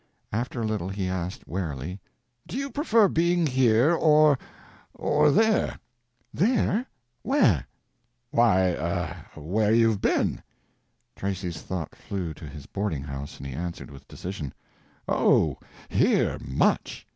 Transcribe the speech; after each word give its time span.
After 0.31 0.59
a 0.61 0.65
little 0.65 0.89
he 0.89 1.07
asked, 1.07 1.47
warily 1.47 1.99
"Do 2.47 2.57
you 2.57 2.71
prefer 2.71 3.07
being 3.07 3.45
here, 3.45 3.93
or—or 3.93 5.31
there?" 5.31 5.77
"There? 6.33 6.87
Where?" 7.21 7.67
"Why—er—where 8.31 9.71
you've 9.75 10.01
been?" 10.01 10.41
Tracy's 11.15 11.61
thought 11.61 11.93
flew 11.93 12.33
to 12.33 12.47
his 12.49 12.65
boarding 12.65 13.03
house, 13.03 13.37
and 13.37 13.45
he 13.45 13.53
answered 13.53 13.91
with 13.91 14.07
decision. 14.07 14.55
"Oh, 15.07 15.59
here, 15.87 16.39
much!" 16.43 17.05